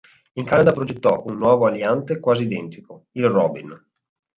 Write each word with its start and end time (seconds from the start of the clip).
In 0.33 0.45
Canada 0.45 0.71
progettò 0.71 1.25
un 1.27 1.37
nuovo 1.37 1.67
aliante 1.67 2.19
quasi 2.19 2.45
identico, 2.45 3.05
il 3.11 3.27
"Robin". 3.27 3.79